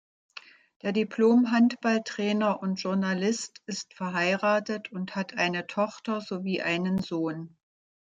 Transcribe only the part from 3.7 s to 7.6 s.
verheiratet und hat eine Tochter, sowie einen Sohn.